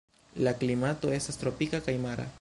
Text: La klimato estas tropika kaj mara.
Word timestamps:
La 0.47 0.53
klimato 0.63 1.13
estas 1.19 1.41
tropika 1.45 1.85
kaj 1.89 1.99
mara. 2.09 2.27